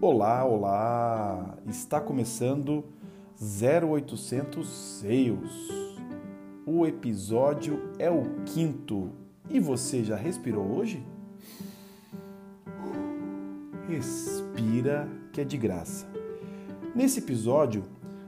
Olá, 0.00 0.44
olá! 0.44 1.58
Está 1.66 2.00
começando 2.00 2.84
0800 3.36 4.68
Sales. 4.68 5.68
O 6.64 6.86
episódio 6.86 7.90
é 7.98 8.08
o 8.08 8.22
quinto. 8.46 9.10
E 9.50 9.58
você 9.58 10.04
já 10.04 10.14
respirou 10.14 10.64
hoje? 10.64 11.04
Respira 13.88 15.08
que 15.32 15.40
é 15.40 15.44
de 15.44 15.56
graça. 15.56 16.06
Nesse 16.94 17.18
episódio, 17.18 17.82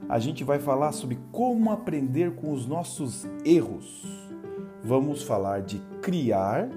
a 0.09 0.19
gente 0.19 0.43
vai 0.43 0.59
falar 0.59 0.91
sobre 0.91 1.17
como 1.31 1.71
aprender 1.71 2.35
com 2.35 2.51
os 2.51 2.67
nossos 2.67 3.25
erros. 3.45 4.05
Vamos 4.83 5.23
falar 5.23 5.61
de 5.61 5.79
criar 6.01 6.69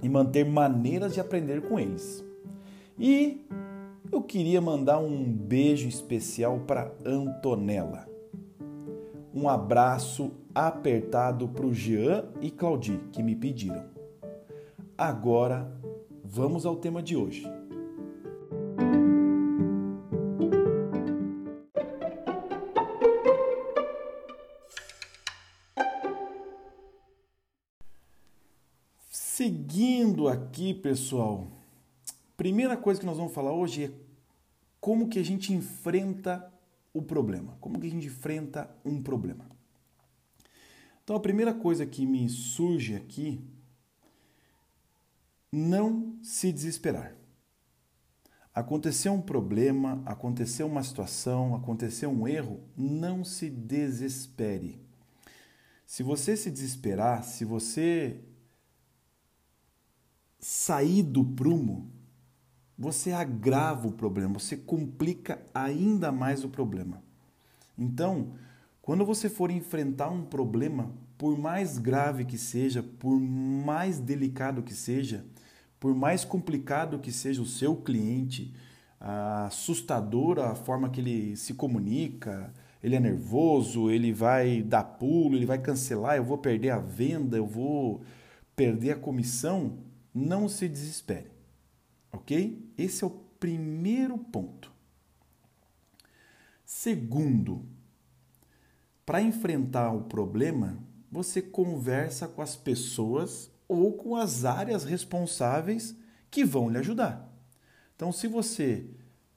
e 0.00 0.08
manter 0.08 0.44
maneiras 0.44 1.12
de 1.12 1.18
aprender 1.18 1.62
com 1.62 1.76
eles. 1.76 2.24
E 2.96 3.44
eu 4.12 4.22
queria 4.22 4.60
mandar 4.60 4.98
um 4.98 5.24
beijo 5.24 5.88
especial 5.88 6.60
para 6.60 6.92
Antonella. 7.02 8.06
Um 9.34 9.48
abraço 9.48 10.32
apertado 10.54 11.48
para 11.48 11.64
o 11.64 11.72
Jean 11.72 12.26
e 12.38 12.50
Claudi 12.50 13.00
que 13.10 13.22
me 13.22 13.34
pediram. 13.34 13.86
Agora, 14.98 15.74
vamos 16.22 16.66
ao 16.66 16.76
tema 16.76 17.02
de 17.02 17.16
hoje. 17.16 17.50
Seguindo 29.08 30.28
aqui, 30.28 30.74
pessoal, 30.74 31.46
primeira 32.36 32.76
coisa 32.76 33.00
que 33.00 33.06
nós 33.06 33.16
vamos 33.16 33.32
falar 33.32 33.52
hoje 33.52 33.84
é 33.84 34.01
como 34.82 35.08
que 35.08 35.20
a 35.20 35.24
gente 35.24 35.52
enfrenta 35.52 36.52
o 36.92 37.00
problema, 37.00 37.56
como 37.60 37.78
que 37.78 37.86
a 37.86 37.90
gente 37.90 38.08
enfrenta 38.08 38.68
um 38.84 39.00
problema. 39.00 39.48
Então 41.04 41.14
a 41.14 41.20
primeira 41.20 41.54
coisa 41.54 41.86
que 41.86 42.04
me 42.04 42.28
surge 42.28 42.96
aqui, 42.96 43.40
não 45.52 46.18
se 46.20 46.52
desesperar. 46.52 47.14
Aconteceu 48.52 49.12
um 49.12 49.22
problema, 49.22 50.02
aconteceu 50.04 50.66
uma 50.66 50.82
situação, 50.82 51.54
aconteceu 51.54 52.10
um 52.10 52.26
erro, 52.26 52.60
não 52.76 53.24
se 53.24 53.48
desespere. 53.48 54.80
Se 55.86 56.02
você 56.02 56.36
se 56.36 56.50
desesperar, 56.50 57.22
se 57.22 57.44
você 57.44 58.20
sair 60.40 61.04
do 61.04 61.24
prumo, 61.24 62.01
você 62.82 63.12
agrava 63.12 63.86
o 63.86 63.92
problema, 63.92 64.40
você 64.40 64.56
complica 64.56 65.40
ainda 65.54 66.10
mais 66.10 66.42
o 66.42 66.48
problema. 66.48 67.00
Então, 67.78 68.32
quando 68.82 69.06
você 69.06 69.28
for 69.28 69.52
enfrentar 69.52 70.10
um 70.10 70.24
problema, 70.24 70.90
por 71.16 71.38
mais 71.38 71.78
grave 71.78 72.24
que 72.24 72.36
seja, 72.36 72.82
por 72.82 73.16
mais 73.20 74.00
delicado 74.00 74.64
que 74.64 74.74
seja, 74.74 75.24
por 75.78 75.94
mais 75.94 76.24
complicado 76.24 76.98
que 76.98 77.12
seja 77.12 77.40
o 77.40 77.46
seu 77.46 77.76
cliente, 77.76 78.52
assustadora 78.98 80.50
a 80.50 80.56
forma 80.56 80.90
que 80.90 81.00
ele 81.00 81.36
se 81.36 81.54
comunica, 81.54 82.52
ele 82.82 82.96
é 82.96 83.00
nervoso, 83.00 83.92
ele 83.92 84.12
vai 84.12 84.60
dar 84.60 84.82
pulo, 84.82 85.36
ele 85.36 85.46
vai 85.46 85.58
cancelar, 85.58 86.16
eu 86.16 86.24
vou 86.24 86.36
perder 86.36 86.70
a 86.70 86.80
venda, 86.80 87.36
eu 87.36 87.46
vou 87.46 88.02
perder 88.56 88.90
a 88.90 88.96
comissão, 88.96 89.78
não 90.12 90.48
se 90.48 90.68
desespere 90.68 91.31
ok? 92.12 92.72
Esse 92.76 93.02
é 93.02 93.06
o 93.06 93.10
primeiro 93.10 94.18
ponto. 94.18 94.70
Segundo, 96.64 97.64
para 99.04 99.20
enfrentar 99.20 99.92
o 99.92 100.02
problema, 100.02 100.78
você 101.10 101.42
conversa 101.42 102.28
com 102.28 102.40
as 102.40 102.56
pessoas 102.56 103.50
ou 103.68 103.92
com 103.92 104.16
as 104.16 104.44
áreas 104.44 104.84
responsáveis 104.84 105.96
que 106.30 106.44
vão 106.44 106.70
lhe 106.70 106.78
ajudar. 106.78 107.30
Então, 107.96 108.12
se 108.12 108.26
você 108.26 108.86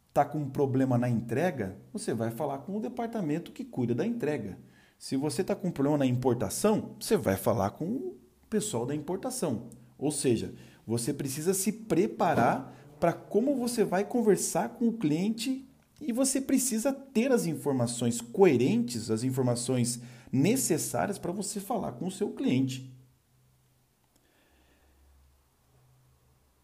está 0.08 0.24
com 0.24 0.40
um 0.40 0.50
problema 0.50 0.98
na 0.98 1.10
entrega, 1.10 1.78
você 1.92 2.14
vai 2.14 2.32
falar 2.32 2.60
com 2.60 2.78
o 2.78 2.80
departamento 2.80 3.52
que 3.52 3.66
cuida 3.66 3.94
da 3.94 4.06
entrega. 4.06 4.58
Se 4.98 5.18
você 5.18 5.42
está 5.42 5.54
com 5.54 5.68
um 5.68 5.72
problema 5.72 5.98
na 5.98 6.06
importação, 6.06 6.96
você 6.98 7.18
vai 7.18 7.36
falar 7.36 7.72
com 7.72 7.86
o 7.86 8.18
pessoal 8.50 8.86
da 8.86 8.96
importação. 8.96 9.70
Ou 9.98 10.12
seja, 10.12 10.54
você 10.86 11.14
precisa 11.14 11.54
se 11.54 11.72
preparar 11.72 12.74
para 13.00 13.12
como 13.12 13.56
você 13.56 13.84
vai 13.84 14.06
conversar 14.06 14.70
com 14.70 14.88
o 14.88 14.98
cliente 14.98 15.68
e 16.00 16.12
você 16.12 16.40
precisa 16.40 16.94
ter 16.94 17.32
as 17.32 17.46
informações 17.46 18.22
coerentes, 18.22 19.10
as 19.10 19.24
informações 19.24 20.00
necessárias 20.32 21.18
para 21.18 21.32
você 21.32 21.60
falar 21.60 21.94
com 21.94 22.08
o 22.08 22.12
seu 22.12 22.32
cliente. 22.32 22.94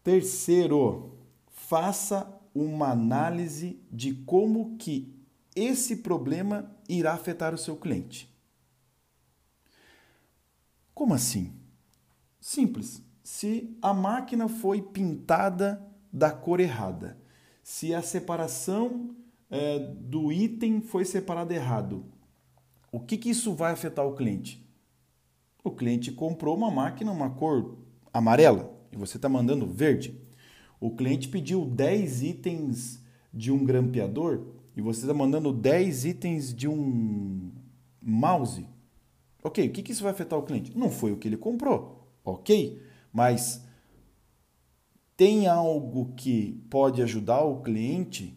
Terceiro, 0.04 1.16
faça 1.48 2.40
uma 2.54 2.90
análise 2.90 3.80
de 3.90 4.14
como 4.14 4.76
que 4.76 5.14
esse 5.54 5.96
problema 5.96 6.74
irá 6.88 7.12
afetar 7.12 7.54
o 7.54 7.58
seu 7.58 7.76
cliente. 7.76 8.28
Como 10.94 11.14
assim? 11.14 11.52
Simples 12.40 13.02
se 13.32 13.74
a 13.80 13.94
máquina 13.94 14.46
foi 14.46 14.82
pintada 14.82 15.82
da 16.12 16.30
cor 16.30 16.60
errada, 16.60 17.16
se 17.62 17.94
a 17.94 18.02
separação 18.02 19.16
é, 19.48 19.78
do 19.78 20.30
item 20.30 20.82
foi 20.82 21.06
separada 21.06 21.54
errado, 21.54 22.04
o 22.92 23.00
que, 23.00 23.16
que 23.16 23.30
isso 23.30 23.54
vai 23.54 23.72
afetar 23.72 24.06
o 24.06 24.14
cliente? 24.14 24.62
O 25.64 25.70
cliente 25.70 26.12
comprou 26.12 26.54
uma 26.54 26.70
máquina, 26.70 27.10
uma 27.10 27.30
cor 27.30 27.78
amarela, 28.12 28.70
e 28.92 28.98
você 28.98 29.16
está 29.16 29.30
mandando 29.30 29.66
verde. 29.66 30.14
O 30.78 30.94
cliente 30.94 31.26
pediu 31.28 31.64
10 31.64 32.22
itens 32.22 33.02
de 33.32 33.50
um 33.50 33.64
grampeador 33.64 34.44
e 34.76 34.82
você 34.82 35.00
está 35.00 35.14
mandando 35.14 35.54
10 35.54 36.04
itens 36.04 36.52
de 36.52 36.68
um 36.68 37.50
mouse. 37.98 38.68
Ok, 39.42 39.66
o 39.66 39.72
que, 39.72 39.82
que 39.82 39.92
isso 39.92 40.02
vai 40.02 40.12
afetar 40.12 40.38
o 40.38 40.42
cliente? 40.42 40.76
Não 40.76 40.90
foi 40.90 41.12
o 41.12 41.16
que 41.16 41.26
ele 41.26 41.38
comprou. 41.38 42.06
Ok, 42.22 42.91
mas 43.12 43.62
tem 45.16 45.46
algo 45.46 46.12
que 46.16 46.64
pode 46.70 47.02
ajudar 47.02 47.42
o 47.42 47.60
cliente? 47.60 48.36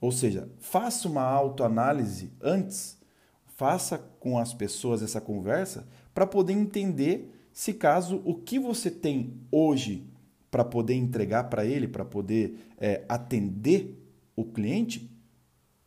Ou 0.00 0.12
seja, 0.12 0.48
faça 0.58 1.08
uma 1.08 1.22
autoanálise 1.22 2.32
antes, 2.40 2.98
faça 3.46 3.98
com 4.20 4.38
as 4.38 4.52
pessoas 4.52 5.02
essa 5.02 5.20
conversa 5.20 5.88
para 6.12 6.26
poder 6.26 6.52
entender 6.52 7.32
se 7.52 7.72
caso 7.72 8.20
o 8.24 8.34
que 8.34 8.58
você 8.58 8.90
tem 8.90 9.40
hoje 9.50 10.06
para 10.50 10.64
poder 10.64 10.94
entregar 10.94 11.44
para 11.44 11.64
ele, 11.64 11.88
para 11.88 12.04
poder 12.04 12.58
é, 12.78 13.04
atender 13.08 13.98
o 14.36 14.44
cliente, 14.44 15.10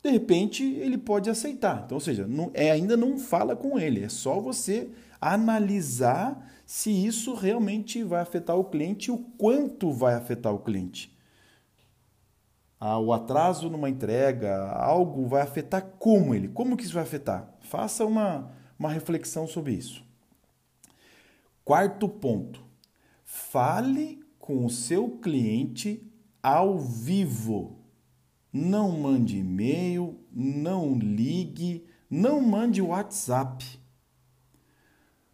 de 0.02 0.10
repente 0.10 0.64
ele 0.64 0.98
pode 0.98 1.30
aceitar. 1.30 1.84
Então, 1.86 1.96
ou 1.96 2.02
seja, 2.02 2.28
não, 2.28 2.52
é, 2.54 2.72
ainda 2.72 2.98
não 2.98 3.18
fala 3.18 3.56
com 3.56 3.78
ele, 3.80 4.04
é 4.04 4.10
só 4.10 4.40
você 4.40 4.90
analisar 5.20 6.50
se 6.66 6.92
isso 6.92 7.34
realmente 7.34 8.04
vai 8.04 8.22
afetar 8.22 8.56
o 8.56 8.66
cliente 8.66 9.10
e 9.10 9.12
o 9.12 9.18
quanto 9.18 9.92
vai 9.92 10.14
afetar 10.14 10.54
o 10.54 10.60
cliente. 10.60 11.18
Ah, 12.80 12.98
o 12.98 13.12
atraso 13.12 13.70
numa 13.70 13.90
entrega, 13.90 14.72
algo 14.72 15.28
vai 15.28 15.42
afetar 15.42 15.82
como 16.00 16.34
ele? 16.34 16.48
Como 16.48 16.78
que 16.78 16.84
isso 16.84 16.94
vai 16.94 17.04
afetar? 17.04 17.54
Faça 17.60 18.06
uma, 18.06 18.52
uma 18.78 18.90
reflexão 18.90 19.48
sobre 19.48 19.74
isso. 19.74 20.04
Quarto 21.66 22.08
ponto. 22.08 22.64
Fale 23.26 24.24
com 24.40 24.66
o 24.66 24.70
seu 24.70 25.10
cliente 25.18 26.08
ao 26.42 26.80
vivo. 26.80 27.80
Não 28.52 28.98
mande 28.98 29.38
e-mail, 29.38 30.20
não 30.32 30.96
ligue, 30.96 31.86
não 32.10 32.42
mande 32.42 32.82
WhatsApp. 32.82 33.79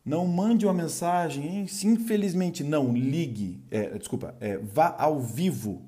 Não 0.05 0.27
mande 0.27 0.67
uma 0.67 0.73
mensagem, 0.73 1.47
hein? 1.47 1.67
Infelizmente 1.83 2.63
não, 2.63 2.93
ligue, 2.93 3.63
é, 3.71 3.97
desculpa, 3.97 4.35
é, 4.39 4.57
vá 4.59 4.95
ao 4.99 5.19
vivo. 5.19 5.81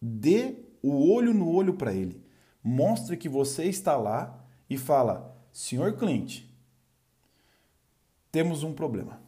Dê 0.00 0.54
o 0.82 1.12
olho 1.12 1.34
no 1.34 1.50
olho 1.50 1.74
para 1.74 1.92
ele. 1.92 2.24
Mostre 2.62 3.18
que 3.18 3.28
você 3.28 3.64
está 3.64 3.98
lá 3.98 4.42
e 4.68 4.78
fala: 4.78 5.36
Senhor 5.52 5.92
cliente, 5.98 6.50
temos 8.32 8.62
um 8.62 8.72
problema. 8.72 9.20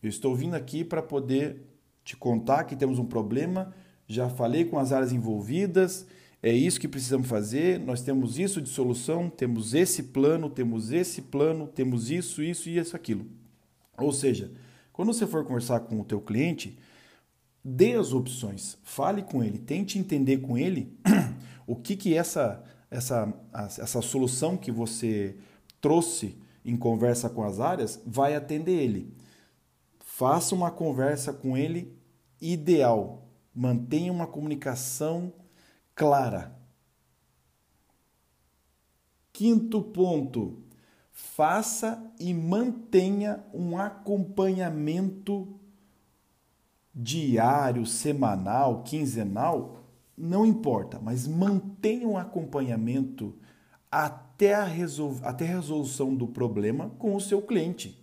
Eu 0.00 0.08
estou 0.08 0.36
vindo 0.36 0.54
aqui 0.54 0.84
para 0.84 1.02
poder 1.02 1.66
te 2.04 2.16
contar 2.16 2.64
que 2.64 2.76
temos 2.76 3.00
um 3.00 3.06
problema. 3.06 3.74
Já 4.06 4.28
falei 4.28 4.64
com 4.64 4.78
as 4.78 4.92
áreas 4.92 5.12
envolvidas 5.12 6.06
é 6.42 6.52
isso 6.52 6.80
que 6.80 6.88
precisamos 6.88 7.28
fazer, 7.28 7.78
nós 7.78 8.02
temos 8.02 8.36
isso 8.36 8.60
de 8.60 8.68
solução, 8.68 9.30
temos 9.30 9.74
esse 9.74 10.02
plano, 10.02 10.50
temos 10.50 10.90
esse 10.90 11.22
plano, 11.22 11.68
temos 11.68 12.10
isso, 12.10 12.42
isso 12.42 12.68
e 12.68 12.78
isso 12.78 12.96
aquilo. 12.96 13.26
Ou 13.96 14.12
seja, 14.12 14.50
quando 14.92 15.12
você 15.12 15.24
for 15.24 15.44
conversar 15.44 15.80
com 15.80 16.00
o 16.00 16.04
teu 16.04 16.20
cliente, 16.20 16.76
dê 17.64 17.94
as 17.94 18.12
opções, 18.12 18.76
fale 18.82 19.22
com 19.22 19.44
ele, 19.44 19.56
tente 19.56 20.00
entender 20.00 20.38
com 20.38 20.58
ele 20.58 20.98
o 21.64 21.76
que 21.76 21.94
que 21.94 22.14
essa 22.16 22.64
essa 22.90 23.32
essa 23.54 24.02
solução 24.02 24.56
que 24.56 24.70
você 24.70 25.36
trouxe 25.80 26.36
em 26.64 26.76
conversa 26.76 27.30
com 27.30 27.44
as 27.44 27.60
áreas 27.60 28.02
vai 28.04 28.34
atender 28.34 28.82
ele. 28.82 29.14
Faça 30.00 30.54
uma 30.54 30.72
conversa 30.72 31.32
com 31.32 31.56
ele 31.56 31.96
ideal. 32.40 33.28
Mantenha 33.54 34.12
uma 34.12 34.26
comunicação 34.26 35.32
clara. 35.94 36.56
Quinto 39.32 39.82
ponto, 39.82 40.58
faça 41.10 42.02
e 42.18 42.32
mantenha 42.34 43.44
um 43.52 43.78
acompanhamento 43.78 45.48
diário, 46.94 47.86
semanal, 47.86 48.82
quinzenal, 48.82 49.78
não 50.16 50.44
importa, 50.44 50.98
mas 51.00 51.26
mantenha 51.26 52.06
um 52.06 52.18
acompanhamento 52.18 53.34
até 53.90 54.54
a, 54.54 54.66
até 55.22 55.48
a 55.48 55.54
resolução 55.54 56.14
do 56.14 56.26
problema 56.26 56.90
com 56.98 57.14
o 57.14 57.20
seu 57.20 57.40
cliente. 57.40 57.98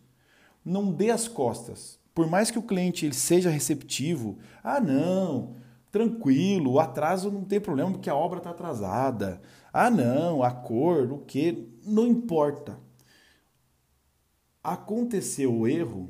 Não 0.65 0.91
dê 0.91 1.11
as 1.11 1.27
costas. 1.27 1.99
Por 2.13 2.27
mais 2.27 2.51
que 2.51 2.59
o 2.59 2.63
cliente 2.63 3.05
ele 3.05 3.13
seja 3.13 3.49
receptivo, 3.49 4.37
ah 4.63 4.79
não, 4.79 5.55
tranquilo, 5.91 6.73
o 6.73 6.79
atraso 6.79 7.31
não 7.31 7.43
tem 7.43 7.59
problema 7.59 7.91
porque 7.91 8.09
a 8.09 8.15
obra 8.15 8.39
está 8.39 8.51
atrasada. 8.51 9.41
Ah 9.71 9.89
não, 9.89 10.43
a 10.43 10.51
cor, 10.51 11.11
o 11.11 11.19
que, 11.19 11.69
não 11.85 12.07
importa 12.07 12.77
aconteceu 14.63 15.53
o 15.53 15.67
erro, 15.67 16.09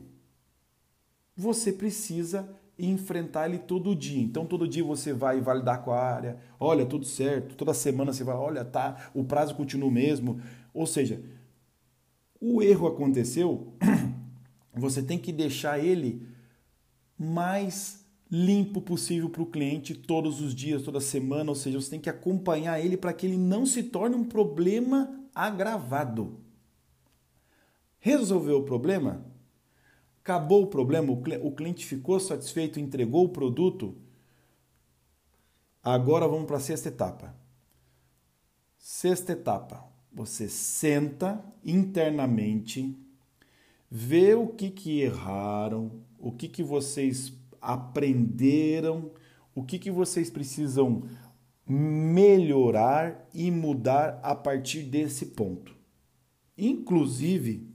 você 1.36 1.72
precisa 1.72 2.50
enfrentar 2.78 3.48
ele 3.48 3.60
todo 3.60 3.96
dia. 3.96 4.22
Então, 4.22 4.46
todo 4.46 4.68
dia 4.68 4.84
você 4.84 5.14
vai 5.14 5.42
validar 5.42 5.84
com 5.84 5.92
a 5.92 6.00
área, 6.00 6.38
olha, 6.60 6.86
tudo 6.86 7.06
certo. 7.06 7.56
Toda 7.56 7.74
semana 7.74 8.14
você 8.14 8.24
vai, 8.24 8.36
olha, 8.36 8.64
tá, 8.66 9.12
o 9.14 9.24
prazo 9.24 9.56
continua 9.56 9.90
o 9.90 9.92
mesmo. 9.92 10.42
Ou 10.74 10.86
seja, 10.86 11.22
o 12.40 12.62
erro 12.62 12.88
aconteceu, 12.88 13.74
você 14.74 15.04
tem 15.04 15.18
que 15.18 15.32
deixar 15.32 15.80
ele 15.80 16.26
mais 17.18 18.06
limpo 18.32 18.82
possível 18.82 19.30
para 19.30 19.42
o 19.42 19.46
cliente 19.46 19.96
todos 19.96 20.40
os 20.40 20.54
dias, 20.54 20.84
toda 20.84 21.00
semana. 21.00 21.50
Ou 21.50 21.56
seja, 21.56 21.80
você 21.80 21.90
tem 21.90 22.00
que 22.00 22.10
acompanhar 22.10 22.80
ele 22.80 22.98
para 22.98 23.14
que 23.14 23.26
ele 23.26 23.38
não 23.38 23.66
se 23.66 23.84
torne 23.84 24.16
um 24.16 24.24
problema 24.24 25.20
agravado. 25.34 26.40
Resolveu 28.00 28.60
o 28.60 28.64
problema? 28.64 29.26
Acabou 30.22 30.64
o 30.64 30.68
problema? 30.68 31.12
O 31.12 31.52
cliente 31.52 31.86
ficou 31.86 32.20
satisfeito, 32.20 32.80
entregou 32.80 33.26
o 33.26 33.30
produto? 33.30 33.96
Agora 35.84 36.28
vamos 36.28 36.46
para 36.46 36.58
a 36.58 36.62
sexta 36.62 36.90
etapa. 36.90 37.36
Sexta 38.78 39.32
etapa. 39.32 39.84
Você 40.12 40.50
senta 40.50 41.44
internamente, 41.64 42.98
vê 43.90 44.34
o 44.34 44.48
que, 44.48 44.72
que 44.72 45.02
erraram, 45.02 45.92
o 46.18 46.32
que, 46.32 46.48
que 46.48 46.64
vocês 46.64 47.32
aprenderam, 47.62 49.12
o 49.54 49.64
que, 49.64 49.80
que 49.80 49.92
vocês 49.92 50.30
precisam 50.30 51.04
melhorar 51.70 53.30
e 53.32 53.52
mudar 53.52 54.20
a 54.24 54.34
partir 54.34 54.82
desse 54.82 55.28
ponto. 55.28 55.76
Inclusive, 56.58 57.70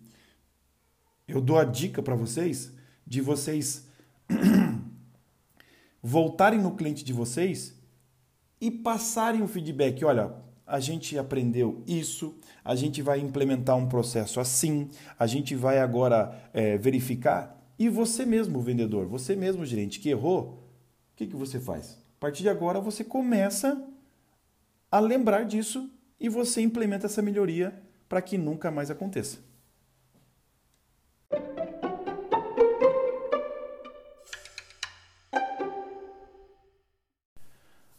eu 1.28 1.40
dou 1.40 1.56
a 1.56 1.64
dica 1.64 2.02
para 2.02 2.16
vocês 2.16 2.72
de 3.06 3.20
vocês 3.20 3.86
voltarem 6.02 6.60
no 6.60 6.74
cliente 6.74 7.04
de 7.04 7.12
vocês 7.12 7.78
e 8.60 8.70
passarem 8.70 9.42
o 9.42 9.48
feedback. 9.48 10.04
Olha, 10.04 10.34
a 10.66 10.80
gente 10.80 11.16
aprendeu 11.16 11.82
isso, 11.86 12.34
a 12.64 12.74
gente 12.74 13.00
vai 13.00 13.20
implementar 13.20 13.76
um 13.76 13.88
processo 13.88 14.40
assim, 14.40 14.90
a 15.18 15.26
gente 15.26 15.54
vai 15.54 15.78
agora 15.78 16.50
é, 16.52 16.76
verificar. 16.78 17.63
E 17.78 17.88
você 17.88 18.24
mesmo, 18.24 18.60
vendedor, 18.60 19.06
você 19.06 19.34
mesmo, 19.34 19.66
gerente, 19.66 19.98
que 19.98 20.08
errou, 20.08 20.64
o 21.12 21.16
que, 21.16 21.26
que 21.26 21.36
você 21.36 21.58
faz? 21.58 21.98
A 22.16 22.20
partir 22.20 22.42
de 22.42 22.48
agora 22.48 22.80
você 22.80 23.02
começa 23.02 23.82
a 24.90 25.00
lembrar 25.00 25.44
disso 25.44 25.90
e 26.20 26.28
você 26.28 26.60
implementa 26.60 27.06
essa 27.06 27.20
melhoria 27.20 27.74
para 28.08 28.22
que 28.22 28.38
nunca 28.38 28.70
mais 28.70 28.90
aconteça. 28.90 29.38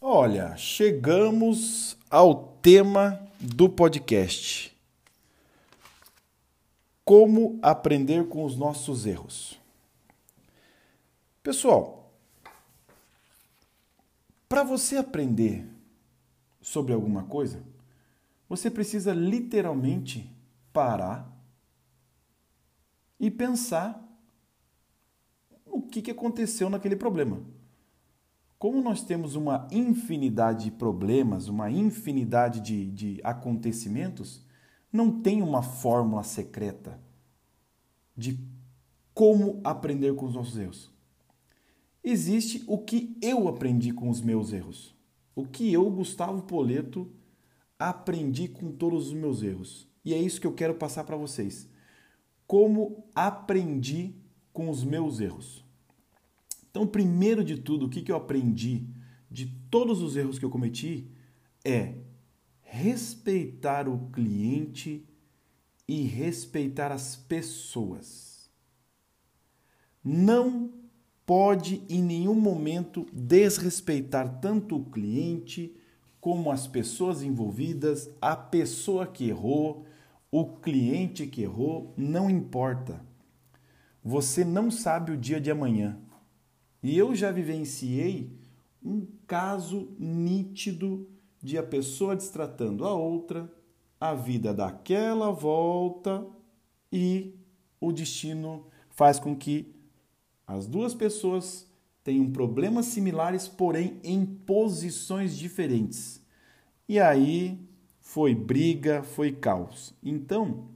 Olha, 0.00 0.56
chegamos 0.56 1.96
ao 2.08 2.56
tema 2.62 3.20
do 3.38 3.68
podcast. 3.68 4.74
Como 7.04 7.58
aprender 7.60 8.26
com 8.26 8.44
os 8.44 8.56
nossos 8.56 9.04
erros. 9.04 9.58
Pessoal, 11.46 12.12
para 14.48 14.64
você 14.64 14.96
aprender 14.96 15.64
sobre 16.60 16.92
alguma 16.92 17.22
coisa, 17.22 17.62
você 18.48 18.68
precisa 18.68 19.12
literalmente 19.12 20.28
parar 20.72 21.32
e 23.20 23.30
pensar 23.30 24.04
o 25.64 25.82
que, 25.82 26.02
que 26.02 26.10
aconteceu 26.10 26.68
naquele 26.68 26.96
problema. 26.96 27.40
Como 28.58 28.82
nós 28.82 29.04
temos 29.04 29.36
uma 29.36 29.68
infinidade 29.70 30.64
de 30.64 30.70
problemas, 30.72 31.46
uma 31.46 31.70
infinidade 31.70 32.58
de, 32.58 32.90
de 32.90 33.20
acontecimentos, 33.22 34.44
não 34.92 35.22
tem 35.22 35.42
uma 35.42 35.62
fórmula 35.62 36.24
secreta 36.24 37.00
de 38.16 38.36
como 39.14 39.60
aprender 39.62 40.12
com 40.16 40.26
os 40.26 40.34
nossos 40.34 40.58
erros. 40.58 40.95
Existe 42.08 42.62
o 42.68 42.78
que 42.78 43.18
eu 43.20 43.48
aprendi 43.48 43.92
com 43.92 44.08
os 44.08 44.20
meus 44.20 44.52
erros. 44.52 44.94
O 45.34 45.44
que 45.44 45.72
eu, 45.72 45.90
Gustavo 45.90 46.42
Poleto, 46.42 47.10
aprendi 47.76 48.46
com 48.46 48.70
todos 48.70 49.08
os 49.08 49.12
meus 49.12 49.42
erros. 49.42 49.88
E 50.04 50.14
é 50.14 50.16
isso 50.16 50.40
que 50.40 50.46
eu 50.46 50.52
quero 50.52 50.76
passar 50.76 51.02
para 51.02 51.16
vocês. 51.16 51.68
Como 52.46 53.10
aprendi 53.12 54.14
com 54.52 54.70
os 54.70 54.84
meus 54.84 55.18
erros. 55.18 55.64
Então, 56.70 56.86
primeiro 56.86 57.42
de 57.42 57.56
tudo, 57.56 57.86
o 57.86 57.88
que, 57.88 58.08
eu 58.08 58.14
aprendi 58.14 58.86
de 59.28 59.46
todos 59.68 60.00
os 60.00 60.16
erros 60.16 60.38
que 60.38 60.44
eu 60.44 60.50
cometi 60.50 61.10
é 61.64 61.96
respeitar 62.62 63.88
o 63.88 64.10
cliente 64.12 65.04
e 65.88 66.02
respeitar 66.02 66.92
as 66.92 67.16
pessoas. 67.16 68.48
Não 70.04 70.85
pode 71.26 71.82
em 71.88 72.00
nenhum 72.00 72.36
momento 72.36 73.04
desrespeitar 73.12 74.40
tanto 74.40 74.76
o 74.76 74.84
cliente 74.84 75.76
como 76.20 76.50
as 76.50 76.66
pessoas 76.66 77.22
envolvidas, 77.22 78.08
a 78.20 78.36
pessoa 78.36 79.06
que 79.06 79.28
errou, 79.28 79.84
o 80.30 80.46
cliente 80.46 81.26
que 81.26 81.42
errou, 81.42 81.92
não 81.96 82.30
importa. 82.30 83.04
Você 84.02 84.44
não 84.44 84.70
sabe 84.70 85.12
o 85.12 85.16
dia 85.16 85.40
de 85.40 85.50
amanhã. 85.50 85.98
E 86.82 86.96
eu 86.96 87.14
já 87.14 87.32
vivenciei 87.32 88.32
um 88.82 89.06
caso 89.26 89.88
nítido 89.98 91.08
de 91.42 91.58
a 91.58 91.62
pessoa 91.62 92.14
destratando 92.14 92.84
a 92.84 92.92
outra, 92.92 93.52
a 94.00 94.14
vida 94.14 94.54
daquela 94.54 95.32
volta 95.32 96.26
e 96.92 97.34
o 97.80 97.92
destino 97.92 98.66
faz 98.90 99.18
com 99.18 99.34
que 99.34 99.75
as 100.46 100.66
duas 100.66 100.94
pessoas 100.94 101.66
tenham 102.04 102.30
problemas 102.30 102.86
similares, 102.86 103.48
porém 103.48 103.98
em 104.04 104.24
posições 104.24 105.36
diferentes. 105.36 106.24
E 106.88 107.00
aí 107.00 107.58
foi 108.00 108.34
briga, 108.34 109.02
foi 109.02 109.32
caos. 109.32 109.92
Então, 110.02 110.68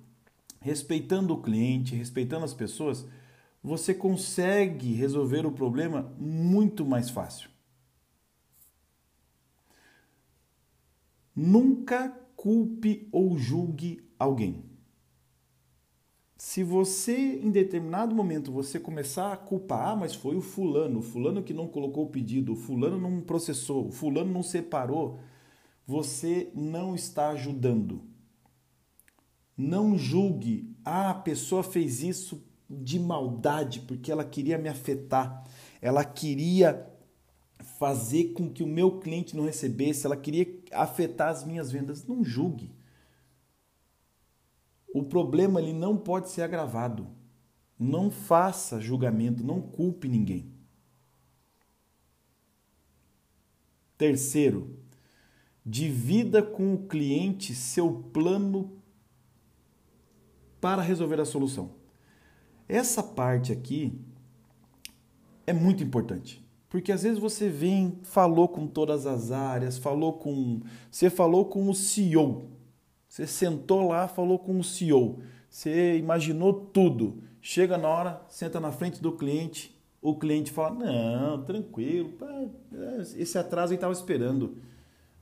respeitando 0.61 1.33
o 1.33 1.41
cliente, 1.41 1.95
respeitando 1.95 2.45
as 2.45 2.53
pessoas, 2.53 3.07
você 3.63 3.95
consegue 3.95 4.93
resolver 4.93 5.47
o 5.47 5.53
problema 5.53 6.13
muito 6.19 6.85
mais 6.85 7.09
fácil. 7.11 7.49
Nunca 11.35 12.09
culpe 12.35 13.09
ou 13.13 13.39
julgue 13.39 14.03
alguém. 14.19 14.70
Se 16.41 16.65
você 16.65 17.39
em 17.43 17.51
determinado 17.51 18.15
momento 18.15 18.51
você 18.51 18.81
começar 18.81 19.31
a 19.31 19.37
culpar, 19.37 19.89
ah, 19.89 19.95
mas 19.95 20.15
foi 20.15 20.37
o 20.37 20.41
fulano, 20.41 21.01
o 21.01 21.03
fulano 21.03 21.43
que 21.43 21.53
não 21.53 21.69
colocou 21.69 22.07
o 22.07 22.09
pedido, 22.09 22.55
o 22.55 22.57
fulano 22.57 22.99
não 22.99 23.21
processou, 23.21 23.89
o 23.89 23.93
fulano 23.93 24.33
não 24.33 24.43
separou, 24.43 25.21
você 25.87 26.51
não 26.55 26.95
está 26.95 27.29
ajudando. 27.29 28.01
Não 29.55 29.99
julgue, 29.99 30.75
ah, 30.83 31.11
a 31.11 31.15
pessoa 31.15 31.63
fez 31.63 32.03
isso 32.03 32.43
de 32.71 32.99
maldade, 32.99 33.81
porque 33.81 34.11
ela 34.11 34.25
queria 34.25 34.57
me 34.57 34.71
afetar. 34.71 35.45
ela 35.83 36.07
queria 36.07 36.91
fazer 37.79 38.33
com 38.33 38.49
que 38.49 38.63
o 38.63 38.67
meu 38.67 38.99
cliente 38.99 39.37
não 39.37 39.45
recebesse, 39.45 40.07
ela 40.07 40.17
queria 40.17 40.49
afetar 40.73 41.29
as 41.29 41.45
minhas 41.45 41.71
vendas. 41.71 42.07
Não 42.07 42.25
julgue. 42.25 42.80
O 44.95 45.03
problema 45.03 45.61
ele 45.61 45.73
não 45.73 45.97
pode 45.97 46.31
ser 46.31 46.43
agravado. 46.43 47.07
Não 47.79 48.11
faça 48.11 48.81
julgamento, 48.81 49.43
não 49.45 49.61
culpe 49.61 50.09
ninguém. 50.09 50.53
Terceiro, 53.97 54.77
divida 55.65 56.43
com 56.43 56.75
o 56.75 56.87
cliente 56.87 57.55
seu 57.55 58.03
plano 58.13 58.81
para 60.61 60.83
resolver 60.83 61.21
a 61.21 61.25
solução. 61.25 61.71
Essa 62.69 63.03
parte 63.03 63.53
aqui 63.53 63.99
é 65.47 65.53
muito 65.53 65.83
importante. 65.83 66.45
Porque 66.69 66.93
às 66.93 67.03
vezes 67.03 67.19
você 67.19 67.49
vem, 67.49 67.99
falou 68.03 68.49
com 68.49 68.67
todas 68.67 69.05
as 69.05 69.33
áreas, 69.33 69.77
falou 69.77 70.13
com. 70.13 70.61
Você 70.91 71.11
falou 71.11 71.47
com 71.47 71.69
o 71.69 71.75
CEO. 71.75 72.49
Você 73.11 73.27
sentou 73.27 73.89
lá, 73.89 74.07
falou 74.07 74.39
com 74.39 74.61
o 74.61 74.63
CEO. 74.63 75.19
Você 75.49 75.99
imaginou 75.99 76.55
tudo. 76.55 77.25
Chega 77.43 77.77
na 77.77 77.89
hora, 77.89 78.23
senta 78.29 78.61
na 78.61 78.71
frente 78.71 79.03
do 79.03 79.11
cliente, 79.11 79.77
o 80.01 80.15
cliente 80.15 80.53
fala: 80.53 80.77
Não, 80.77 81.43
tranquilo, 81.43 82.13
esse 83.17 83.37
atraso 83.37 83.73
aí 83.73 83.75
estava 83.75 83.93
esperando. 83.93 84.59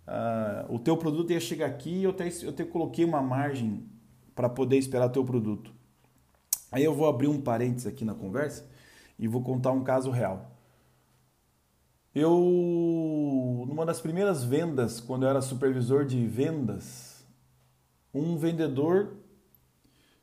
Ah, 0.06 0.66
o 0.68 0.78
teu 0.78 0.98
produto 0.98 1.32
ia 1.32 1.40
chegar 1.40 1.66
aqui 1.66 2.02
eu 2.02 2.10
até, 2.10 2.28
eu 2.28 2.66
coloquei 2.66 3.06
uma 3.06 3.22
margem 3.22 3.86
para 4.34 4.50
poder 4.50 4.76
esperar 4.76 5.08
teu 5.08 5.24
produto. 5.24 5.72
Aí 6.70 6.84
eu 6.84 6.94
vou 6.94 7.08
abrir 7.08 7.28
um 7.28 7.40
parênteses 7.40 7.86
aqui 7.86 8.04
na 8.04 8.14
conversa 8.14 8.68
e 9.18 9.26
vou 9.26 9.40
contar 9.40 9.72
um 9.72 9.82
caso 9.82 10.10
real. 10.10 10.50
Eu, 12.14 13.64
numa 13.66 13.86
das 13.86 14.00
primeiras 14.00 14.44
vendas, 14.44 15.00
quando 15.00 15.22
eu 15.22 15.30
era 15.30 15.40
supervisor 15.40 16.04
de 16.04 16.26
vendas, 16.26 17.07
um 18.12 18.36
vendedor 18.36 19.16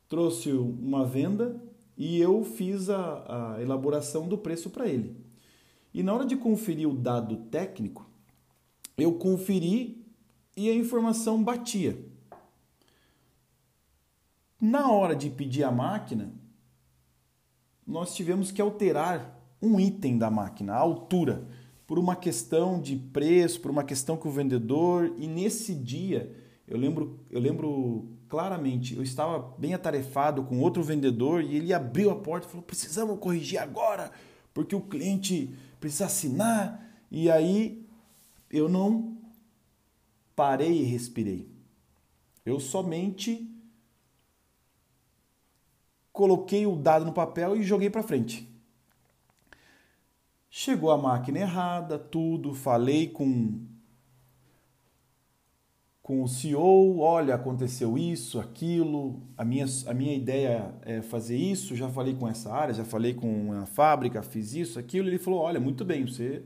trouxe 0.07 0.51
uma 0.51 1.05
venda 1.05 1.61
e 1.97 2.19
eu 2.19 2.43
fiz 2.43 2.89
a, 2.89 3.55
a 3.55 3.61
elaboração 3.61 4.27
do 4.27 4.37
preço 4.37 4.69
para 4.69 4.87
ele. 4.87 5.15
E 5.93 6.03
na 6.03 6.13
hora 6.13 6.25
de 6.25 6.35
conferir 6.35 6.89
o 6.89 6.95
dado 6.95 7.37
técnico, 7.45 8.05
eu 8.97 9.13
conferi 9.13 10.05
e 10.55 10.69
a 10.69 10.73
informação 10.73 11.43
batia. 11.43 11.97
Na 14.59 14.91
hora 14.91 15.15
de 15.15 15.29
pedir 15.29 15.63
a 15.63 15.71
máquina, 15.71 16.33
nós 17.85 18.15
tivemos 18.15 18.51
que 18.51 18.61
alterar 18.61 19.39
um 19.61 19.79
item 19.79 20.17
da 20.17 20.29
máquina, 20.29 20.73
a 20.73 20.77
altura, 20.77 21.47
por 21.85 21.99
uma 21.99 22.15
questão 22.15 22.81
de 22.81 22.95
preço, 22.95 23.61
por 23.61 23.69
uma 23.69 23.83
questão 23.83 24.17
que 24.17 24.27
o 24.27 24.31
vendedor. 24.31 25.13
E 25.17 25.27
nesse 25.27 25.73
dia, 25.75 26.35
eu 26.67 26.77
lembro, 26.77 27.19
eu 27.29 27.39
lembro 27.39 28.10
claramente, 28.27 28.95
eu 28.95 29.03
estava 29.03 29.55
bem 29.57 29.74
atarefado 29.74 30.43
com 30.43 30.60
outro 30.60 30.81
vendedor 30.81 31.43
e 31.43 31.55
ele 31.55 31.74
abriu 31.74 32.10
a 32.10 32.15
porta 32.15 32.48
e 32.48 32.50
falou: 32.50 32.65
precisamos 32.65 33.19
corrigir 33.19 33.60
agora, 33.60 34.12
porque 34.53 34.75
o 34.75 34.81
cliente 34.81 35.53
precisa 35.79 36.05
assinar. 36.05 36.84
E 37.12 37.29
aí 37.29 37.88
eu 38.50 38.67
não 38.67 39.17
parei 40.36 40.81
e 40.81 40.84
respirei. 40.84 41.48
Eu 42.43 42.60
somente 42.60 43.48
coloquei 46.12 46.65
o 46.65 46.75
dado 46.75 47.05
no 47.05 47.13
papel 47.13 47.55
e 47.55 47.63
joguei 47.63 47.89
para 47.89 48.03
frente. 48.03 48.50
Chegou 50.50 50.89
a 50.89 50.98
máquina 50.98 51.39
errada, 51.39 52.00
tudo, 52.00 52.53
falei 52.53 53.10
com 53.10 53.65
com 56.05 56.21
o 56.21 56.27
CEO, 56.27 57.00
olha, 57.00 57.33
aconteceu 57.33 57.97
isso, 57.97 58.39
aquilo, 58.39 59.24
a 59.35 59.43
minha, 59.43 59.65
a 59.88 59.93
minha 59.95 60.13
ideia 60.13 60.71
é 60.83 61.01
fazer 61.01 61.35
isso, 61.35 61.75
já 61.75 61.89
falei 61.89 62.13
com 62.13 62.27
essa 62.27 62.53
área, 62.53 62.75
já 62.75 62.85
falei 62.85 63.15
com 63.15 63.51
a 63.53 63.65
fábrica, 63.65 64.21
fiz 64.21 64.53
isso, 64.53 64.77
aquilo. 64.77 65.09
Ele 65.09 65.17
falou, 65.17 65.39
olha, 65.39 65.59
muito 65.59 65.83
bem, 65.83 66.05
você 66.05 66.43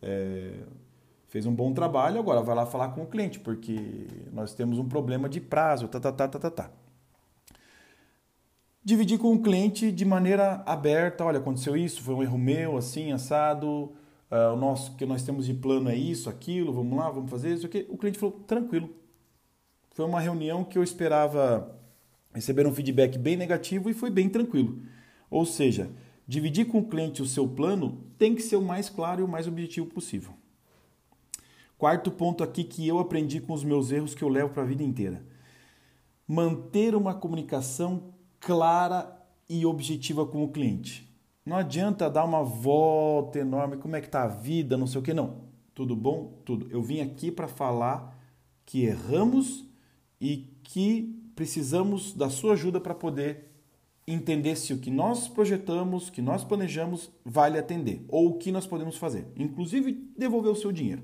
é, 0.00 0.52
fez 1.26 1.46
um 1.46 1.52
bom 1.52 1.72
trabalho, 1.72 2.20
agora 2.20 2.42
vai 2.42 2.54
lá 2.54 2.64
falar 2.64 2.90
com 2.90 3.02
o 3.02 3.06
cliente, 3.08 3.40
porque 3.40 4.06
nós 4.32 4.54
temos 4.54 4.78
um 4.78 4.88
problema 4.88 5.28
de 5.28 5.40
prazo, 5.40 5.88
tá, 5.88 5.98
tá, 5.98 6.12
tá, 6.12 6.28
tá, 6.28 6.38
tá, 6.38 6.50
tá 6.52 6.70
dividir 8.84 9.18
com 9.18 9.32
o 9.32 9.42
cliente 9.42 9.90
de 9.90 10.04
maneira 10.04 10.62
aberta. 10.64 11.24
Olha, 11.24 11.40
aconteceu 11.40 11.76
isso, 11.76 12.02
foi 12.02 12.14
um 12.14 12.22
erro 12.22 12.38
meu, 12.38 12.76
assim, 12.76 13.10
assado. 13.10 13.92
Uh, 14.32 14.54
o 14.54 14.56
nosso 14.56 14.96
que 14.96 15.04
nós 15.04 15.22
temos 15.22 15.44
de 15.44 15.52
plano 15.52 15.90
é 15.90 15.94
isso, 15.94 16.30
aquilo, 16.30 16.72
vamos 16.72 16.96
lá, 16.96 17.10
vamos 17.10 17.30
fazer 17.30 17.52
isso 17.52 17.66
aqui. 17.66 17.84
O 17.90 17.98
cliente 17.98 18.18
falou, 18.18 18.40
tranquilo. 18.46 18.88
Foi 19.90 20.06
uma 20.06 20.20
reunião 20.20 20.64
que 20.64 20.78
eu 20.78 20.82
esperava 20.82 21.78
receber 22.32 22.66
um 22.66 22.72
feedback 22.72 23.18
bem 23.18 23.36
negativo 23.36 23.90
e 23.90 23.92
foi 23.92 24.08
bem 24.10 24.30
tranquilo. 24.30 24.78
Ou 25.30 25.44
seja, 25.44 25.90
dividir 26.26 26.64
com 26.64 26.78
o 26.78 26.88
cliente 26.88 27.20
o 27.20 27.26
seu 27.26 27.46
plano 27.46 28.06
tem 28.16 28.34
que 28.34 28.40
ser 28.40 28.56
o 28.56 28.62
mais 28.62 28.88
claro 28.88 29.20
e 29.20 29.24
o 29.24 29.28
mais 29.28 29.46
objetivo 29.46 29.86
possível. 29.88 30.32
Quarto 31.76 32.10
ponto 32.10 32.42
aqui 32.42 32.64
que 32.64 32.88
eu 32.88 32.98
aprendi 32.98 33.38
com 33.38 33.52
os 33.52 33.62
meus 33.62 33.92
erros 33.92 34.14
que 34.14 34.24
eu 34.24 34.30
levo 34.30 34.54
para 34.54 34.62
a 34.62 34.66
vida 34.66 34.82
inteira. 34.82 35.22
Manter 36.26 36.94
uma 36.94 37.12
comunicação 37.12 38.14
clara 38.40 39.14
e 39.46 39.66
objetiva 39.66 40.24
com 40.24 40.42
o 40.42 40.48
cliente. 40.48 41.11
Não 41.44 41.56
adianta 41.56 42.08
dar 42.08 42.24
uma 42.24 42.44
volta 42.44 43.38
enorme, 43.38 43.76
como 43.76 43.96
é 43.96 44.00
que 44.00 44.08
tá 44.08 44.22
a 44.22 44.28
vida, 44.28 44.76
não 44.76 44.86
sei 44.86 45.00
o 45.00 45.04
que, 45.04 45.12
não. 45.12 45.42
Tudo 45.74 45.96
bom? 45.96 46.40
Tudo. 46.44 46.68
Eu 46.70 46.82
vim 46.82 47.00
aqui 47.00 47.30
para 47.30 47.48
falar 47.48 48.16
que 48.64 48.84
erramos 48.84 49.66
e 50.20 50.48
que 50.62 51.18
precisamos 51.34 52.12
da 52.12 52.30
sua 52.30 52.52
ajuda 52.52 52.80
para 52.80 52.94
poder 52.94 53.50
entender 54.06 54.56
se 54.56 54.72
o 54.72 54.78
que 54.78 54.90
nós 54.90 55.28
projetamos, 55.28 56.10
que 56.10 56.20
nós 56.20 56.44
planejamos, 56.44 57.10
vale 57.24 57.58
atender 57.58 58.04
ou 58.08 58.30
o 58.30 58.38
que 58.38 58.52
nós 58.52 58.66
podemos 58.66 58.96
fazer, 58.96 59.26
inclusive 59.36 59.92
devolver 60.16 60.52
o 60.52 60.56
seu 60.56 60.72
dinheiro, 60.72 61.02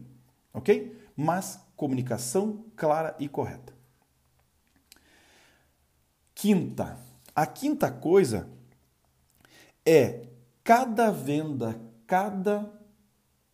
ok? 0.53 0.97
Mas 1.17 1.65
comunicação 1.77 2.65
clara 2.77 3.17
e 3.19 3.29
correta. 3.29 3.73
Quinta, 6.35 6.99
a 7.35 7.47
quinta 7.47 7.91
coisa 7.91 8.49
é 9.85 10.28
cada 10.69 11.11
venda, 11.11 11.81
cada 12.07 12.71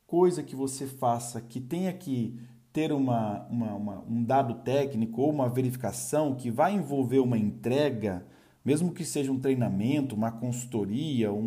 coisa 0.04 0.42
que 0.42 0.56
você 0.56 0.84
faça 0.84 1.40
que 1.40 1.60
tenha 1.60 1.92
que 1.92 2.36
ter 2.72 2.90
uma, 2.90 3.46
uma, 3.46 3.74
uma, 3.74 4.00
um 4.00 4.24
dado 4.24 4.54
técnico 4.64 5.22
ou 5.22 5.30
uma 5.30 5.48
verificação 5.48 6.34
que 6.34 6.50
vai 6.50 6.74
envolver 6.74 7.20
uma 7.20 7.38
entrega, 7.38 8.26
mesmo 8.64 8.92
que 8.92 9.04
seja 9.04 9.30
um 9.30 9.38
treinamento, 9.38 10.16
uma 10.16 10.32
consultoria, 10.32 11.32
um, 11.32 11.38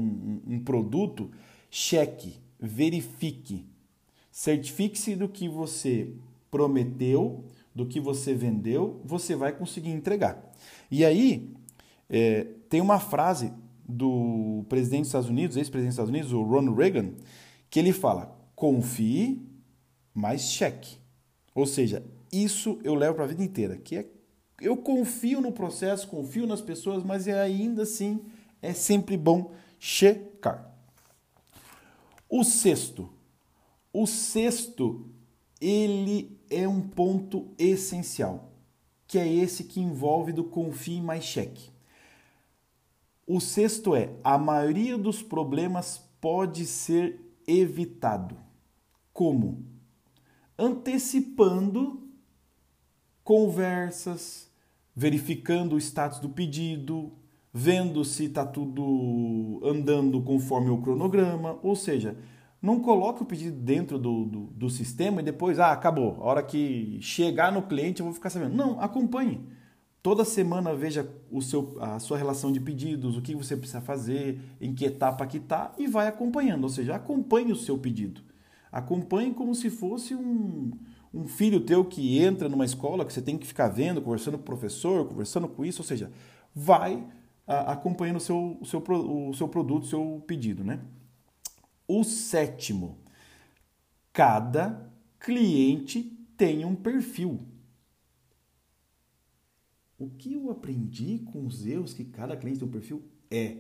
um, 0.48 0.54
um 0.54 0.60
produto, 0.64 1.32
cheque, 1.70 2.36
verifique, 2.58 3.66
certifique-se 4.32 5.18
do 5.18 5.28
que 5.28 5.50
você 5.50 6.14
prometeu, 6.50 7.44
do 7.76 7.86
que 7.86 8.00
você 8.00 8.34
vendeu, 8.34 9.02
você 9.04 9.36
vai 9.36 9.52
conseguir 9.52 9.92
entregar. 9.92 10.50
E 10.90 11.04
aí, 11.04 11.54
é, 12.10 12.46
tem 12.70 12.80
uma 12.80 13.02
frase 13.02 13.52
do 13.88 14.66
presidente 14.68 15.02
dos 15.02 15.08
Estados 15.10 15.30
Unidos, 15.30 15.58
ex-presidente 15.58 15.90
dos 15.90 15.94
Estados 15.96 16.10
Unidos, 16.10 16.34
o 16.34 16.44
Ronald 16.44 16.78
Reagan, 16.78 17.14
que 17.70 17.80
ele 17.80 17.94
fala: 17.94 18.38
confie, 18.56 19.42
mas 20.14 20.42
cheque. 20.42 20.98
Ou 21.56 21.66
seja, 21.66 22.04
isso 22.32 22.80
eu 22.84 22.96
levo 22.96 23.16
para 23.16 23.24
a 23.24 23.28
vida 23.28 23.44
inteira, 23.44 23.78
que 23.78 23.98
é 23.98 24.06
eu 24.60 24.76
confio 24.76 25.40
no 25.40 25.52
processo, 25.52 26.08
confio 26.08 26.48
nas 26.48 26.62
pessoas, 26.62 27.04
mas 27.04 27.28
é 27.28 27.40
ainda 27.40 27.84
assim 27.84 28.20
é 28.62 28.74
sempre 28.74 29.16
bom 29.16 29.52
checar. 29.80 30.74
O 32.30 32.44
sexto, 32.44 33.10
o 33.94 34.06
sexto, 34.06 35.10
ele 35.62 36.40
é 36.50 36.68
um 36.68 36.82
ponto 36.82 37.54
essencial, 37.58 38.52
que 39.08 39.18
é 39.18 39.32
esse 39.32 39.64
que 39.64 39.80
envolve 39.80 40.34
do 40.34 40.44
confie 40.44 41.02
mais 41.02 41.24
cheque. 41.24 41.70
O 43.28 43.42
sexto 43.42 43.94
é: 43.94 44.12
a 44.24 44.38
maioria 44.38 44.98
dos 44.98 45.22
problemas 45.22 46.02
pode 46.22 46.66
ser 46.66 47.20
evitado. 47.46 48.38
Como? 49.12 49.66
Antecipando 50.58 52.08
conversas, 53.24 54.50
verificando 54.96 55.76
o 55.76 55.78
status 55.78 56.20
do 56.20 56.30
pedido, 56.30 57.12
vendo 57.54 58.06
se 58.06 58.26
está 58.26 58.46
tudo 58.46 59.60
andando 59.64 60.22
conforme 60.22 60.70
o 60.70 60.78
cronograma, 60.78 61.60
ou 61.62 61.76
seja, 61.76 62.18
não 62.62 62.80
coloque 62.80 63.22
o 63.22 63.26
pedido 63.26 63.60
dentro 63.60 64.00
do, 64.00 64.26
do, 64.26 64.40
do, 64.46 64.70
sistema 64.70 65.22
e 65.22 65.26
depois, 65.26 65.60
ah, 65.60 65.72
acabou. 65.72 66.18
A 66.22 66.26
hora 66.26 66.44
que 66.44 66.98
chegar 67.02 67.52
no 67.52 67.64
cliente 67.64 68.00
eu 68.00 68.06
vou 68.06 68.14
ficar 68.14 68.30
sabendo. 68.30 68.56
Não, 68.56 68.80
acompanhe. 68.80 69.42
Toda 70.02 70.24
semana 70.24 70.74
veja 70.74 71.10
o 71.32 71.42
seu, 71.42 71.76
a 71.82 72.00
sua 72.00 72.18
relação 72.18 72.52
de 72.52 72.60
pedidos, 72.60 73.18
o 73.18 73.22
que 73.22 73.36
você 73.36 73.58
precisa 73.58 73.82
fazer, 73.82 74.40
em 74.62 74.74
que 74.74 74.86
etapa 74.86 75.26
que 75.28 75.38
está 75.38 75.74
e 75.78 75.88
vai 75.88 76.08
acompanhando. 76.08 76.64
Ou 76.64 76.70
seja, 76.70 76.96
acompanhe 76.96 77.52
o 77.52 77.56
seu 77.56 77.78
pedido. 77.78 78.22
Acompanhe 78.72 79.34
como 79.34 79.54
se 79.56 79.70
fosse 79.70 80.16
um, 80.16 80.72
um 81.14 81.28
filho 81.28 81.60
teu 81.60 81.84
que 81.84 82.20
entra 82.20 82.48
numa 82.48 82.66
escola 82.66 83.06
que 83.06 83.12
você 83.12 83.22
tem 83.22 83.38
que 83.38 83.48
ficar 83.48 83.68
vendo, 83.68 84.02
conversando 84.02 84.38
com 84.38 84.44
o 84.44 84.46
professor, 84.46 85.06
conversando 85.08 85.48
com 85.48 85.66
isso. 85.66 85.82
Ou 85.82 85.86
seja, 85.86 86.12
vai 86.54 87.04
a, 87.46 87.74
acompanhando 87.74 88.18
o 88.18 88.22
seu, 88.22 88.58
o, 88.62 88.66
seu, 88.66 88.80
o 88.80 89.34
seu 89.34 89.48
produto, 89.48 89.84
o 89.84 89.88
seu 89.88 90.24
pedido. 90.28 90.64
Né? 90.64 90.80
O 91.88 92.04
sétimo, 92.04 92.98
cada 94.14 94.90
cliente 95.20 96.04
tem 96.38 96.64
um 96.64 96.76
perfil. 96.76 97.40
O 99.98 100.10
que 100.10 100.34
eu 100.34 100.52
aprendi 100.52 101.20
com 101.32 101.46
os 101.46 101.66
erros 101.66 101.94
que 101.94 102.06
cada 102.06 102.38
cliente 102.38 102.60
tem 102.60 102.68
um 102.68 102.72
perfil 102.72 103.04
é 103.32 103.58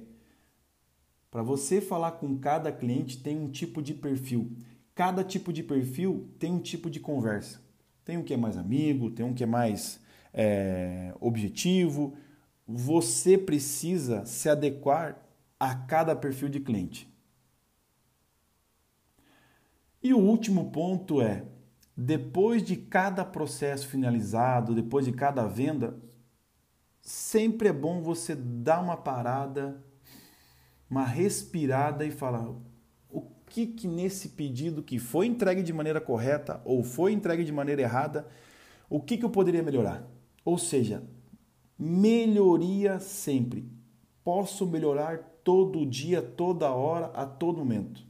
para 1.29 1.43
você 1.43 1.81
falar 1.81 2.13
com 2.13 2.37
cada 2.37 2.71
cliente 2.71 3.21
tem 3.21 3.37
um 3.37 3.49
tipo 3.49 3.81
de 3.81 3.93
perfil. 3.93 4.51
Cada 4.95 5.23
tipo 5.23 5.51
de 5.51 5.61
perfil 5.61 6.29
tem 6.39 6.51
um 6.51 6.59
tipo 6.59 6.89
de 6.89 6.99
conversa. 6.99 7.61
Tem 8.05 8.17
um 8.17 8.23
que 8.23 8.33
é 8.33 8.37
mais 8.37 8.57
amigo, 8.57 9.11
tem 9.11 9.25
um 9.25 9.33
que 9.33 9.43
é 9.43 9.47
mais 9.47 9.99
é, 10.33 11.13
objetivo. 11.19 12.15
Você 12.65 13.37
precisa 13.37 14.25
se 14.25 14.49
adequar 14.49 15.21
a 15.59 15.75
cada 15.75 16.15
perfil 16.15 16.49
de 16.49 16.59
cliente. 16.59 17.11
E 20.01 20.13
o 20.13 20.19
último 20.19 20.71
ponto 20.71 21.21
é: 21.21 21.43
depois 21.95 22.63
de 22.63 22.77
cada 22.77 23.25
processo 23.25 23.87
finalizado, 23.87 24.73
depois 24.73 25.05
de 25.05 25.11
cada 25.11 25.45
venda, 25.45 25.97
sempre 27.07 27.69
é 27.69 27.73
bom 27.73 28.01
você 28.01 28.35
dar 28.35 28.81
uma 28.81 28.97
parada, 28.97 29.81
uma 30.89 31.05
respirada 31.05 32.05
e 32.05 32.11
falar 32.11 32.49
o 33.09 33.21
que 33.49 33.65
que 33.65 33.87
nesse 33.87 34.29
pedido 34.29 34.83
que 34.83 34.99
foi 34.99 35.25
entregue 35.25 35.63
de 35.63 35.71
maneira 35.71 36.01
correta 36.01 36.61
ou 36.65 36.83
foi 36.83 37.13
entregue 37.13 37.45
de 37.45 37.51
maneira 37.53 37.81
errada, 37.81 38.27
o 38.89 38.99
que 38.99 39.17
que 39.17 39.23
eu 39.23 39.29
poderia 39.29 39.63
melhorar? 39.63 40.05
Ou 40.43 40.57
seja, 40.57 41.01
melhoria 41.79 42.99
sempre. 42.99 43.71
Posso 44.21 44.67
melhorar 44.67 45.39
todo 45.45 45.85
dia, 45.85 46.21
toda 46.21 46.69
hora, 46.71 47.05
a 47.13 47.25
todo 47.25 47.59
momento. 47.59 48.05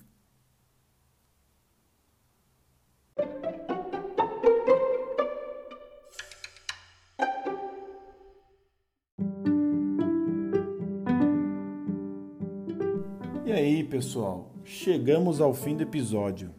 Aí, 13.51 13.83
pessoal, 13.83 14.51
chegamos 14.63 15.39
ao 15.39 15.53
fim 15.53 15.75
do 15.75 15.83
episódio. 15.83 16.51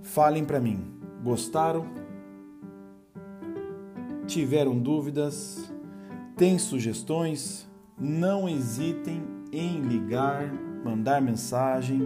Falem 0.00 0.44
para 0.44 0.60
mim, 0.60 0.94
gostaram? 1.24 1.86
Tiveram 4.26 4.78
dúvidas? 4.78 5.72
Tem 6.36 6.58
sugestões? 6.58 7.68
Não 7.98 8.48
hesitem 8.48 9.22
em 9.52 9.80
ligar, 9.80 10.52
mandar 10.84 11.20
mensagem. 11.20 12.02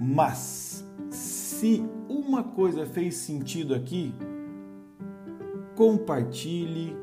Mas 0.00 0.84
se 1.10 1.84
uma 2.08 2.42
coisa 2.42 2.84
fez 2.84 3.16
sentido 3.16 3.74
aqui, 3.74 4.12
compartilhe, 5.76 6.96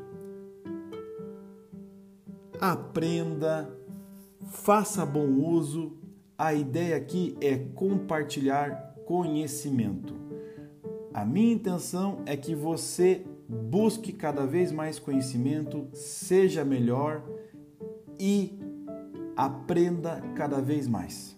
aprenda 2.60 3.78
faça 4.48 5.04
bom 5.04 5.26
uso. 5.26 5.96
A 6.36 6.54
ideia 6.54 6.96
aqui 6.96 7.36
é 7.40 7.56
compartilhar 7.56 8.94
conhecimento. 9.06 10.14
A 11.12 11.24
minha 11.24 11.52
intenção 11.52 12.22
é 12.26 12.36
que 12.36 12.54
você 12.54 13.24
busque 13.48 14.12
cada 14.12 14.46
vez 14.46 14.70
mais 14.70 14.98
conhecimento, 14.98 15.88
seja 15.92 16.64
melhor 16.64 17.24
e 18.20 18.58
aprenda 19.36 20.22
cada 20.34 20.60
vez 20.60 20.86
mais. 20.86 21.36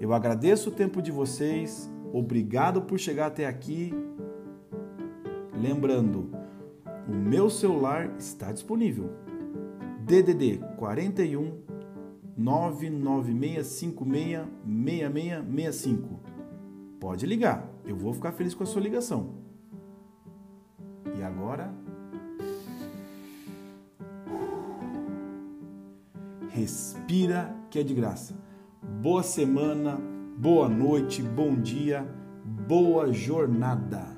Eu 0.00 0.12
agradeço 0.12 0.70
o 0.70 0.72
tempo 0.72 1.02
de 1.02 1.10
vocês, 1.12 1.90
obrigado 2.12 2.82
por 2.82 2.98
chegar 2.98 3.26
até 3.26 3.46
aqui. 3.46 3.92
Lembrando, 5.54 6.30
o 7.08 7.12
meu 7.12 7.50
celular 7.50 8.14
está 8.18 8.52
disponível 8.52 9.10
DDD 10.04 10.58
41 10.76 11.62
99656 12.36 14.46
6665. 14.64 16.20
Pode 16.98 17.26
ligar, 17.26 17.70
eu 17.84 17.96
vou 17.96 18.12
ficar 18.12 18.32
feliz 18.32 18.54
com 18.54 18.64
a 18.64 18.66
sua 18.66 18.82
ligação. 18.82 19.34
E 21.16 21.22
agora? 21.22 21.72
Respira 26.50 27.54
que 27.70 27.78
é 27.78 27.82
de 27.82 27.94
graça. 27.94 28.36
Boa 29.00 29.22
semana, 29.22 29.98
boa 30.36 30.68
noite, 30.68 31.22
bom 31.22 31.54
dia, 31.54 32.06
boa 32.44 33.12
jornada. 33.12 34.11